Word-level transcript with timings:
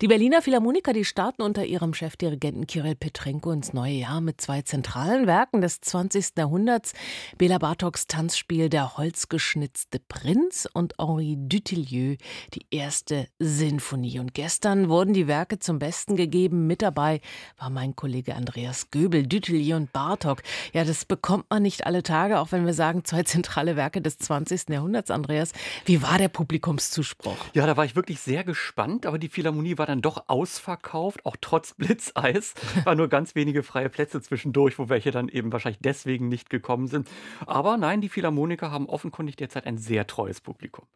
Die 0.00 0.06
Berliner 0.06 0.42
Philharmoniker, 0.42 0.92
die 0.92 1.04
starten 1.04 1.42
unter 1.42 1.64
ihrem 1.64 1.92
Chefdirigenten 1.92 2.68
Kirill 2.68 2.94
Petrenko 2.94 3.50
ins 3.50 3.72
neue 3.72 3.94
Jahr 3.94 4.20
mit 4.20 4.40
zwei 4.40 4.62
zentralen 4.62 5.26
Werken 5.26 5.60
des 5.60 5.80
20. 5.80 6.38
Jahrhunderts. 6.38 6.92
Bela 7.36 7.58
Bartoks 7.58 8.06
Tanzspiel 8.06 8.68
Der 8.68 8.96
holzgeschnitzte 8.96 9.98
Prinz 9.98 10.68
und 10.72 10.94
Henri 11.00 11.36
Dutilleux 11.36 12.16
die 12.54 12.64
erste 12.70 13.26
Sinfonie. 13.40 14.20
Und 14.20 14.34
gestern 14.34 14.88
wurden 14.88 15.14
die 15.14 15.26
Werke 15.26 15.58
zum 15.58 15.80
Besten 15.80 16.14
gegeben. 16.14 16.68
Mit 16.68 16.80
dabei 16.80 17.20
war 17.58 17.68
mein 17.68 17.96
Kollege 17.96 18.36
Andreas 18.36 18.92
Göbel, 18.92 19.26
Dutilleux 19.26 19.74
und 19.74 19.92
Bartok. 19.92 20.44
Ja, 20.72 20.84
das 20.84 21.06
bekommt 21.06 21.50
man 21.50 21.64
nicht 21.64 21.86
alle 21.86 22.04
Tage, 22.04 22.38
auch 22.38 22.52
wenn 22.52 22.66
wir 22.66 22.74
sagen, 22.74 23.04
zwei 23.04 23.24
zentrale 23.24 23.74
Werke 23.74 24.00
des 24.00 24.16
20. 24.18 24.68
Jahrhunderts, 24.68 25.10
Andreas. 25.10 25.50
Wie 25.86 26.02
war 26.02 26.18
der 26.18 26.28
Publikumszuspruch? 26.28 27.46
Ja, 27.52 27.66
da 27.66 27.76
war 27.76 27.84
ich 27.84 27.96
wirklich 27.96 28.20
sehr 28.20 28.44
gespannt, 28.44 29.04
aber 29.04 29.18
die 29.18 29.28
Philharmonie 29.28 29.76
war 29.76 29.87
dann 29.88 30.02
doch 30.02 30.24
ausverkauft, 30.28 31.24
auch 31.24 31.36
trotz 31.40 31.74
Blitzeis. 31.78 32.54
War 32.84 32.94
nur 32.94 33.08
ganz 33.08 33.34
wenige 33.34 33.62
freie 33.62 33.88
Plätze 33.88 34.20
zwischendurch, 34.20 34.78
wo 34.78 34.88
welche 34.88 35.10
dann 35.10 35.28
eben 35.28 35.52
wahrscheinlich 35.52 35.80
deswegen 35.80 36.28
nicht 36.28 36.50
gekommen 36.50 36.86
sind. 36.86 37.08
Aber 37.46 37.76
nein, 37.76 38.00
die 38.00 38.08
Philharmoniker 38.08 38.70
haben 38.70 38.86
offenkundig 38.86 39.36
derzeit 39.36 39.66
ein 39.66 39.78
sehr 39.78 40.06
treues 40.06 40.40
Publikum. 40.40 40.86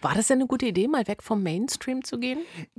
War 0.00 0.14
das 0.14 0.28
denn 0.28 0.38
eine 0.38 0.46
gute 0.46 0.66
Idee, 0.66 0.88
mal 0.88 1.06
weg 1.08 1.22
vom 1.22 1.42
Mainstream 1.42 2.02
zu 2.04 2.18
gehen? 2.18 2.38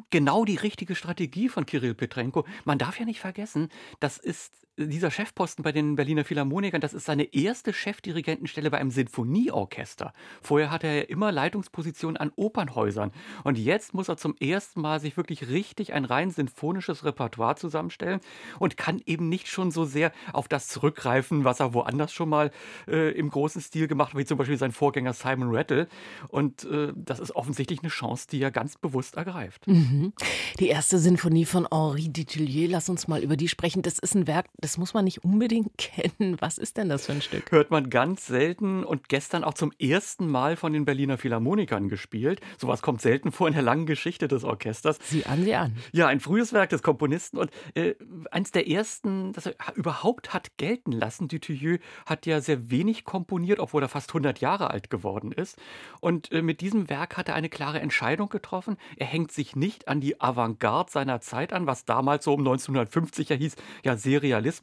Genau 0.09 0.43
die 0.43 0.55
richtige 0.55 0.95
Strategie 0.95 1.49
von 1.49 1.65
Kirill 1.65 1.93
Petrenko. 1.93 2.45
Man 2.65 2.79
darf 2.79 2.99
ja 2.99 3.05
nicht 3.05 3.19
vergessen, 3.19 3.69
das 3.99 4.17
ist 4.17 4.53
dieser 4.87 5.11
Chefposten 5.11 5.63
bei 5.63 5.71
den 5.71 5.95
Berliner 5.95 6.23
Philharmonikern, 6.23 6.81
das 6.81 6.93
ist 6.93 7.05
seine 7.05 7.33
erste 7.33 7.73
Chefdirigentenstelle 7.73 8.71
bei 8.71 8.77
einem 8.77 8.91
Sinfonieorchester. 8.91 10.13
Vorher 10.41 10.71
hatte 10.71 10.87
er 10.87 11.09
immer 11.09 11.31
Leitungspositionen 11.31 12.17
an 12.17 12.31
Opernhäusern. 12.35 13.11
Und 13.43 13.57
jetzt 13.57 13.93
muss 13.93 14.09
er 14.09 14.17
zum 14.17 14.35
ersten 14.39 14.81
Mal 14.81 14.99
sich 14.99 15.17
wirklich 15.17 15.49
richtig 15.49 15.93
ein 15.93 16.05
rein 16.05 16.31
sinfonisches 16.31 17.03
Repertoire 17.03 17.55
zusammenstellen 17.55 18.21
und 18.59 18.77
kann 18.77 19.01
eben 19.05 19.29
nicht 19.29 19.47
schon 19.47 19.71
so 19.71 19.85
sehr 19.85 20.11
auf 20.33 20.47
das 20.47 20.67
zurückgreifen, 20.67 21.43
was 21.43 21.59
er 21.59 21.73
woanders 21.73 22.13
schon 22.13 22.29
mal 22.29 22.51
äh, 22.87 23.11
im 23.11 23.29
großen 23.29 23.61
Stil 23.61 23.87
gemacht 23.87 24.13
hat, 24.13 24.19
wie 24.19 24.25
zum 24.25 24.37
Beispiel 24.37 24.57
sein 24.57 24.71
Vorgänger 24.71 25.13
Simon 25.13 25.53
Rattle. 25.53 25.87
Und 26.29 26.63
äh, 26.65 26.93
das 26.95 27.19
ist 27.19 27.35
offensichtlich 27.35 27.81
eine 27.81 27.89
Chance, 27.89 28.27
die 28.31 28.41
er 28.41 28.51
ganz 28.51 28.77
bewusst 28.77 29.17
ergreift. 29.17 29.67
Mhm. 29.67 30.13
Die 30.59 30.67
erste 30.67 30.99
Sinfonie 30.99 31.45
von 31.45 31.67
Henri 31.71 32.09
Dutilleux, 32.09 32.71
lass 32.71 32.89
uns 32.89 33.07
mal 33.07 33.23
über 33.23 33.35
die 33.35 33.47
sprechen. 33.47 33.81
Das 33.81 33.99
ist 33.99 34.15
ein 34.15 34.27
Werk, 34.27 34.47
das 34.57 34.68
muss 34.77 34.93
man 34.93 35.05
nicht 35.05 35.23
unbedingt 35.23 35.77
kennen. 35.77 36.37
Was 36.39 36.57
ist 36.57 36.77
denn 36.77 36.89
das 36.89 37.05
für 37.05 37.13
ein 37.13 37.21
Stück? 37.21 37.51
Hört 37.51 37.71
man 37.71 37.89
ganz 37.89 38.27
selten 38.27 38.83
und 38.83 39.09
gestern 39.09 39.43
auch 39.43 39.53
zum 39.53 39.71
ersten 39.79 40.27
Mal 40.27 40.55
von 40.55 40.73
den 40.73 40.85
Berliner 40.85 41.17
Philharmonikern 41.17 41.89
gespielt. 41.89 42.41
Sowas 42.57 42.81
kommt 42.81 43.01
selten 43.01 43.31
vor 43.31 43.47
in 43.47 43.53
der 43.53 43.63
langen 43.63 43.85
Geschichte 43.85 44.27
des 44.27 44.43
Orchesters. 44.43 44.99
Sieh 45.03 45.25
an, 45.25 45.43
sieh 45.43 45.55
an. 45.55 45.75
Ja, 45.91 46.07
ein 46.07 46.19
frühes 46.19 46.53
Werk 46.53 46.69
des 46.69 46.83
Komponisten 46.83 47.37
und 47.37 47.51
äh, 47.75 47.95
eins 48.31 48.51
der 48.51 48.67
ersten, 48.67 49.33
das 49.33 49.45
er 49.45 49.55
überhaupt 49.75 50.33
hat 50.33 50.57
gelten 50.57 50.91
lassen. 50.91 51.27
Dutilleux 51.27 51.79
hat 52.05 52.25
ja 52.25 52.41
sehr 52.41 52.69
wenig 52.69 53.03
komponiert, 53.03 53.59
obwohl 53.59 53.83
er 53.83 53.89
fast 53.89 54.09
100 54.11 54.39
Jahre 54.39 54.69
alt 54.69 54.89
geworden 54.89 55.31
ist. 55.31 55.57
Und 55.99 56.31
äh, 56.31 56.41
mit 56.41 56.61
diesem 56.61 56.89
Werk 56.89 57.17
hat 57.17 57.29
er 57.29 57.35
eine 57.35 57.49
klare 57.49 57.79
Entscheidung 57.79 58.29
getroffen. 58.29 58.77
Er 58.97 59.07
hängt 59.07 59.31
sich 59.31 59.55
nicht 59.55 59.87
an 59.87 60.01
die 60.01 60.19
Avantgarde 60.21 60.91
seiner 60.91 61.21
Zeit 61.21 61.53
an, 61.53 61.67
was 61.67 61.85
damals 61.85 62.25
so 62.25 62.33
um 62.33 62.41
1950 62.41 63.29
ja 63.29 63.35
hieß, 63.35 63.55
ja, 63.83 63.97
Serialismus, 63.97 64.58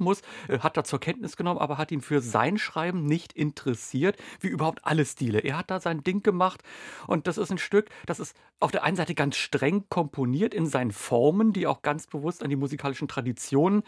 äh, 0.49 0.59
hat 0.61 0.77
er 0.77 0.85
zur 0.85 1.01
Kenntnis 1.01 1.37
genommen, 1.37 1.61
aber 1.61 1.79
hat 1.79 1.91
ihn 1.93 2.01
für 2.01 2.21
sein 2.21 2.59
Schreiben 2.59 3.05
nicht 3.05 3.33
interessiert, 3.33 4.17
wie 4.41 4.49
überhaupt 4.49 4.85
alle 4.85 5.05
Stile. 5.05 5.41
Er 5.41 5.59
hat 5.59 5.71
da 5.71 5.81
sein 5.81 6.03
Ding 6.03 6.23
gemacht 6.23 6.63
und 7.07 7.27
das 7.27 7.39
ist 7.39 7.51
ein 7.51 7.59
Stück, 7.59 7.91
das 8.07 8.21
ist 8.21 8.37
auf 8.59 8.71
der 8.71 8.85
einen 8.85 8.97
Seite 8.97 9.15
ganz 9.15 9.37
streng 9.37 9.85
komponiert 9.91 10.55
in 10.55 10.67
seinen 10.67 10.91
Formen, 10.91 11.53
die 11.53 11.67
auch 11.67 11.83
ganz 11.83 12.07
bewusst 12.07 12.43
an 12.43 12.49
die 12.49 12.57
musikalischen 12.57 13.07
Traditionen 13.07 13.83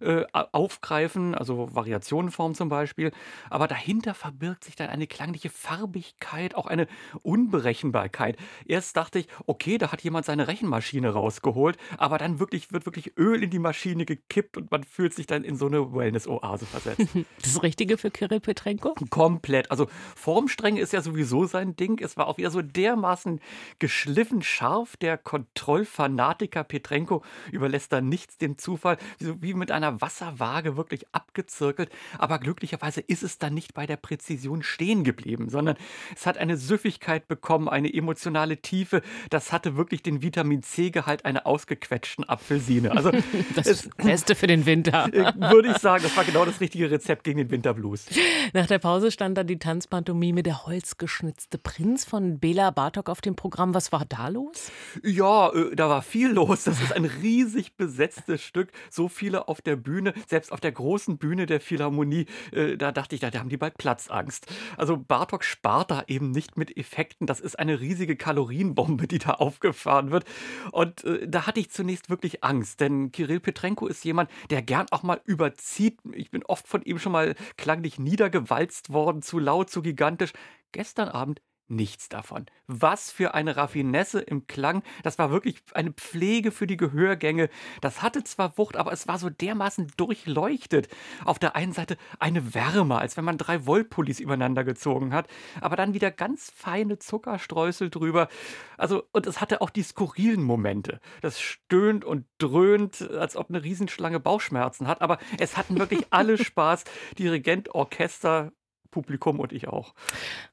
äh, 0.00 0.24
aufgreifen, 0.32 1.34
also 1.34 1.74
Variationenformen 1.74 2.54
zum 2.54 2.70
Beispiel. 2.70 3.12
Aber 3.50 3.68
dahinter 3.68 4.14
verbirgt 4.14 4.64
sich 4.64 4.76
dann 4.76 4.88
eine 4.88 5.06
klangliche 5.06 5.50
Farbigkeit, 5.50 6.54
auch 6.54 6.66
eine 6.66 6.86
Unberechenbarkeit. 7.22 8.38
Erst 8.64 8.96
dachte 8.96 9.18
ich, 9.18 9.28
okay, 9.44 9.76
da 9.76 9.92
hat 9.92 10.02
jemand 10.02 10.24
seine 10.24 10.48
Rechenmaschine 10.48 11.10
rausgeholt, 11.10 11.76
aber 11.98 12.16
dann 12.16 12.38
wirklich 12.38 12.72
wird 12.72 12.86
wirklich 12.86 13.18
Öl 13.18 13.42
in 13.42 13.50
die 13.50 13.58
Maschine 13.58 14.06
gekippt 14.06 14.56
und 14.56 14.70
man 14.70 14.84
fühlt 14.84 15.12
sich 15.12 15.26
dann 15.26 15.43
in 15.44 15.56
so 15.56 15.66
eine 15.66 15.92
Wellness-Oase 15.92 16.66
versetzt. 16.66 17.08
Das 17.42 17.62
Richtige 17.62 17.98
für 17.98 18.10
Kirill 18.10 18.40
Petrenko? 18.40 18.94
Komplett. 19.10 19.70
Also 19.70 19.88
Formstrenge 20.16 20.80
ist 20.80 20.92
ja 20.92 21.02
sowieso 21.02 21.46
sein 21.46 21.76
Ding. 21.76 22.00
Es 22.02 22.16
war 22.16 22.26
auch 22.26 22.38
wieder 22.38 22.50
so 22.50 22.62
dermaßen 22.62 23.40
geschliffen 23.78 24.42
scharf. 24.42 24.96
Der 24.96 25.18
Kontrollfanatiker 25.18 26.64
Petrenko 26.64 27.22
überlässt 27.52 27.92
da 27.92 28.00
nichts 28.00 28.38
dem 28.38 28.56
Zufall. 28.58 28.96
So 29.20 29.40
wie 29.42 29.54
mit 29.54 29.70
einer 29.70 30.00
Wasserwaage 30.00 30.76
wirklich 30.76 31.06
abgezirkelt. 31.12 31.90
Aber 32.18 32.38
glücklicherweise 32.38 33.00
ist 33.00 33.22
es 33.22 33.38
dann 33.38 33.54
nicht 33.54 33.74
bei 33.74 33.86
der 33.86 33.96
Präzision 33.96 34.62
stehen 34.62 35.04
geblieben, 35.04 35.50
sondern 35.50 35.76
es 36.14 36.26
hat 36.26 36.38
eine 36.38 36.56
Süffigkeit 36.56 37.28
bekommen, 37.28 37.68
eine 37.68 37.92
emotionale 37.92 38.58
Tiefe. 38.58 39.02
Das 39.30 39.52
hatte 39.52 39.76
wirklich 39.76 40.02
den 40.02 40.22
Vitamin 40.22 40.62
C-Gehalt 40.62 41.24
einer 41.24 41.46
ausgequetschten 41.46 42.28
Apfelsine. 42.28 42.92
Also 42.92 43.10
das 43.54 43.88
Beste 43.96 44.34
für 44.34 44.46
den 44.46 44.66
Winter. 44.66 45.10
Würde 45.50 45.70
ich 45.70 45.78
sagen, 45.78 46.02
das 46.02 46.16
war 46.16 46.24
genau 46.24 46.44
das 46.44 46.60
richtige 46.60 46.90
Rezept 46.90 47.24
gegen 47.24 47.38
den 47.38 47.50
Winterblues. 47.50 48.06
Nach 48.52 48.66
der 48.66 48.78
Pause 48.78 49.10
stand 49.10 49.36
dann 49.36 49.46
die 49.46 49.58
Tanzpantomime 49.58 50.42
Der 50.42 50.66
holzgeschnitzte 50.66 51.58
Prinz 51.58 52.04
von 52.04 52.38
Bela 52.38 52.70
Bartok 52.70 53.08
auf 53.08 53.20
dem 53.20 53.34
Programm. 53.34 53.74
Was 53.74 53.92
war 53.92 54.04
da 54.04 54.28
los? 54.28 54.70
Ja, 55.02 55.52
äh, 55.52 55.74
da 55.74 55.88
war 55.88 56.02
viel 56.02 56.30
los. 56.30 56.64
Das 56.64 56.80
ist 56.80 56.92
ein 56.92 57.04
riesig 57.04 57.76
besetztes 57.76 58.42
Stück. 58.42 58.70
So 58.90 59.08
viele 59.08 59.48
auf 59.48 59.60
der 59.60 59.76
Bühne, 59.76 60.14
selbst 60.28 60.52
auf 60.52 60.60
der 60.60 60.72
großen 60.72 61.18
Bühne 61.18 61.46
der 61.46 61.60
Philharmonie. 61.60 62.26
Äh, 62.52 62.76
da 62.76 62.92
dachte 62.92 63.14
ich, 63.14 63.20
da, 63.20 63.32
haben 63.32 63.48
die 63.48 63.56
bald 63.56 63.78
Platzangst. 63.78 64.46
Also 64.76 64.96
Bartok 64.96 65.44
spart 65.44 65.90
da 65.90 66.04
eben 66.06 66.30
nicht 66.30 66.56
mit 66.56 66.76
Effekten. 66.76 67.26
Das 67.26 67.40
ist 67.40 67.58
eine 67.58 67.80
riesige 67.80 68.16
Kalorienbombe, 68.16 69.06
die 69.06 69.18
da 69.18 69.32
aufgefahren 69.32 70.10
wird. 70.10 70.24
Und 70.72 71.04
äh, 71.04 71.26
da 71.26 71.46
hatte 71.46 71.60
ich 71.60 71.70
zunächst 71.70 72.10
wirklich 72.10 72.44
Angst, 72.44 72.80
denn 72.80 73.12
Kirill 73.12 73.40
Petrenko 73.40 73.86
ist 73.86 74.04
jemand, 74.04 74.30
der 74.50 74.62
gern 74.62 74.86
auch 74.90 75.02
mal 75.02 75.20
überzieht. 75.24 75.98
Ich 76.12 76.30
bin 76.30 76.44
oft 76.44 76.68
von 76.68 76.82
ihm 76.82 76.98
schon 76.98 77.12
mal 77.12 77.34
klanglich 77.56 77.98
niedergewalzt 77.98 78.92
worden, 78.92 79.22
zu 79.22 79.38
laut, 79.38 79.70
zu 79.70 79.82
gigantisch. 79.82 80.32
Gestern 80.72 81.08
Abend 81.08 81.40
nichts 81.68 82.08
davon. 82.08 82.46
Was 82.66 83.10
für 83.10 83.34
eine 83.34 83.56
Raffinesse 83.56 84.20
im 84.20 84.46
Klang. 84.46 84.82
Das 85.02 85.18
war 85.18 85.30
wirklich 85.30 85.62
eine 85.72 85.92
Pflege 85.92 86.50
für 86.50 86.66
die 86.66 86.76
Gehörgänge. 86.76 87.48
Das 87.80 88.02
hatte 88.02 88.24
zwar 88.24 88.56
Wucht, 88.58 88.76
aber 88.76 88.92
es 88.92 89.08
war 89.08 89.18
so 89.18 89.30
dermaßen 89.30 89.92
durchleuchtet. 89.96 90.88
Auf 91.24 91.38
der 91.38 91.56
einen 91.56 91.72
Seite 91.72 91.96
eine 92.18 92.54
Wärme, 92.54 92.98
als 92.98 93.16
wenn 93.16 93.24
man 93.24 93.38
drei 93.38 93.66
Wollpullis 93.66 94.20
übereinander 94.20 94.64
gezogen 94.64 95.12
hat, 95.14 95.28
aber 95.60 95.76
dann 95.76 95.94
wieder 95.94 96.10
ganz 96.10 96.50
feine 96.54 96.98
Zuckerstreusel 96.98 97.90
drüber. 97.90 98.28
Also, 98.76 99.04
und 99.12 99.26
es 99.26 99.40
hatte 99.40 99.60
auch 99.60 99.70
die 99.70 99.82
skurrilen 99.82 100.42
Momente. 100.42 101.00
Das 101.22 101.40
stöhnt 101.40 102.04
und 102.04 102.26
dröhnt, 102.38 103.02
als 103.10 103.36
ob 103.36 103.48
eine 103.48 103.62
Riesenschlange 103.62 104.20
Bauchschmerzen 104.20 104.86
hat, 104.86 105.00
aber 105.00 105.18
es 105.38 105.56
hatten 105.56 105.78
wirklich 105.78 106.06
alle 106.10 106.38
Spaß. 106.44 106.84
Dirigent, 107.18 107.74
Orchester, 107.74 108.52
Publikum 108.94 109.40
und 109.40 109.52
ich 109.52 109.66
auch. 109.66 109.92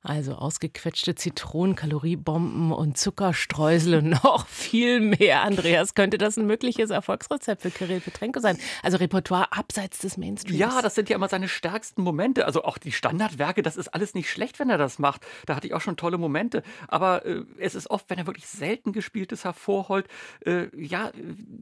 Also 0.01 0.33
ausgequetschte 0.33 1.13
Zitronen, 1.13 1.75
Kaloriebomben 1.75 2.71
und 2.71 2.97
Zuckerstreusel 2.97 3.99
und 3.99 4.09
noch 4.23 4.47
viel 4.47 4.99
mehr. 4.99 5.43
Andreas, 5.43 5.93
könnte 5.93 6.17
das 6.17 6.37
ein 6.37 6.47
mögliches 6.47 6.89
Erfolgsrezept 6.89 7.61
für 7.61 7.69
Kirill 7.69 7.99
Petrenko 7.99 8.39
sein? 8.39 8.57
Also 8.81 8.97
Repertoire 8.97 9.51
abseits 9.51 9.99
des 9.99 10.17
Mainstreams. 10.17 10.57
Ja, 10.57 10.81
das 10.81 10.95
sind 10.95 11.07
ja 11.09 11.17
immer 11.17 11.29
seine 11.29 11.47
stärksten 11.47 12.01
Momente. 12.01 12.47
Also 12.47 12.63
auch 12.63 12.79
die 12.79 12.91
Standardwerke, 12.91 13.61
das 13.61 13.77
ist 13.77 13.89
alles 13.89 14.15
nicht 14.15 14.31
schlecht, 14.31 14.57
wenn 14.57 14.71
er 14.71 14.79
das 14.79 14.97
macht. 14.97 15.23
Da 15.45 15.55
hatte 15.55 15.67
ich 15.67 15.75
auch 15.75 15.81
schon 15.81 15.95
tolle 15.95 16.17
Momente. 16.17 16.63
Aber 16.87 17.23
äh, 17.23 17.43
es 17.59 17.75
ist 17.75 17.91
oft, 17.91 18.09
wenn 18.09 18.17
er 18.17 18.25
wirklich 18.25 18.47
selten 18.47 18.91
gespieltes 18.91 19.43
hervorholt, 19.43 20.07
äh, 20.47 20.65
ja, 20.75 21.11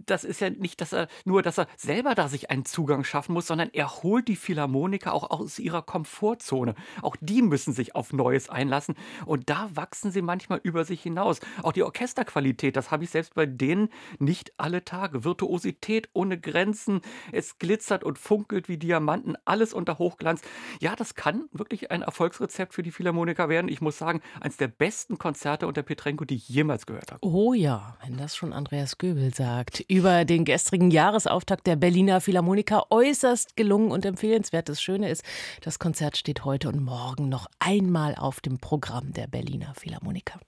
das 0.05 0.23
ist 0.23 0.39
ja 0.39 0.49
nicht, 0.49 0.79
dass 0.79 0.93
er 0.93 1.09
nur, 1.25 1.43
dass 1.43 1.59
er 1.59 1.67
selber 1.75 2.15
da 2.15 2.29
sich 2.29 2.49
einen 2.49 2.63
Zugang 2.63 3.03
schaffen 3.03 3.33
muss, 3.33 3.47
sondern 3.47 3.69
er 3.73 4.01
holt 4.01 4.29
die 4.29 4.37
Philharmoniker 4.37 5.13
auch 5.13 5.29
aus 5.29 5.59
ihrer 5.59 5.81
Komfortzone. 5.81 6.68
Zone. 6.73 6.75
Auch 7.01 7.15
die 7.19 7.41
müssen 7.41 7.73
sich 7.73 7.95
auf 7.95 8.13
Neues 8.13 8.49
einlassen 8.49 8.95
und 9.25 9.49
da 9.49 9.69
wachsen 9.73 10.11
sie 10.11 10.21
manchmal 10.21 10.59
über 10.63 10.85
sich 10.85 11.01
hinaus. 11.01 11.39
Auch 11.63 11.71
die 11.71 11.83
Orchesterqualität, 11.83 12.75
das 12.75 12.91
habe 12.91 13.03
ich 13.03 13.09
selbst 13.09 13.35
bei 13.35 13.45
denen 13.45 13.89
nicht 14.19 14.53
alle 14.57 14.83
Tage. 14.83 15.23
Virtuosität 15.23 16.09
ohne 16.13 16.39
Grenzen, 16.39 17.01
es 17.31 17.57
glitzert 17.59 18.03
und 18.03 18.17
funkelt 18.17 18.69
wie 18.69 18.77
Diamanten, 18.77 19.35
alles 19.45 19.73
unter 19.73 19.97
Hochglanz. 19.97 20.41
Ja, 20.79 20.95
das 20.95 21.15
kann 21.15 21.45
wirklich 21.51 21.91
ein 21.91 22.01
Erfolgsrezept 22.01 22.73
für 22.73 22.83
die 22.83 22.91
Philharmoniker 22.91 23.49
werden. 23.49 23.69
Ich 23.69 23.81
muss 23.81 23.97
sagen, 23.97 24.21
eines 24.39 24.57
der 24.57 24.67
besten 24.67 25.17
Konzerte 25.17 25.67
unter 25.67 25.83
Petrenko, 25.83 26.25
die 26.25 26.35
ich 26.35 26.49
jemals 26.49 26.85
gehört 26.85 27.11
habe. 27.11 27.25
Oh 27.25 27.53
ja, 27.53 27.97
wenn 28.03 28.17
das 28.17 28.35
schon 28.35 28.53
Andreas 28.53 28.97
Göbel 28.97 29.33
sagt. 29.33 29.83
Über 29.87 30.25
den 30.25 30.45
gestrigen 30.45 30.91
Jahresauftakt 30.91 31.67
der 31.67 31.75
Berliner 31.75 32.21
Philharmoniker 32.21 32.87
äußerst 32.91 33.55
gelungen 33.55 33.91
und 33.91 34.05
empfehlenswert. 34.05 34.69
Das 34.69 34.81
Schöne 34.81 35.09
ist, 35.09 35.23
das 35.61 35.79
Konzert 35.79 36.17
steht 36.17 36.45
heute 36.45 36.58
heute 36.59 36.75
und 36.75 36.83
morgen 36.83 37.29
noch 37.29 37.47
einmal 37.59 38.15
auf 38.15 38.41
dem 38.41 38.57
Programm 38.57 39.13
der 39.13 39.27
Berliner 39.27 39.73
Philharmoniker. 39.75 40.41